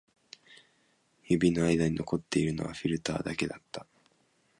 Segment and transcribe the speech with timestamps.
[1.27, 3.85] 指の間に残っているのはフィルターだけだった